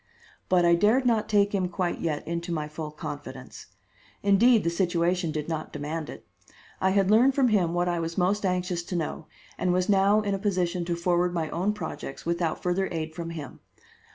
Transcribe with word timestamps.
But 0.49 0.65
I 0.65 0.73
dared 0.73 1.05
not 1.05 1.29
take 1.29 1.53
him 1.53 1.69
quite 1.69 1.99
yet 1.99 2.27
into 2.27 2.51
my 2.51 2.67
full 2.67 2.89
confidence. 2.89 3.67
Indeed, 4.23 4.63
the 4.63 4.71
situation 4.71 5.31
did 5.31 5.47
not 5.47 5.71
demand 5.71 6.09
it. 6.09 6.25
I 6.81 6.89
had 6.89 7.11
learned 7.11 7.35
from 7.35 7.49
him 7.49 7.75
what 7.75 7.87
I 7.87 7.99
was 7.99 8.17
most 8.17 8.43
anxious 8.43 8.81
to 8.85 8.95
know, 8.95 9.27
and 9.59 9.71
was 9.71 9.89
now 9.89 10.21
in 10.21 10.33
a 10.33 10.39
position 10.39 10.85
to 10.85 10.95
forward 10.95 11.35
my 11.35 11.51
own 11.51 11.73
projects 11.73 12.25
without 12.25 12.63
further 12.63 12.89
aid 12.91 13.13
from 13.13 13.29
him. 13.29 13.59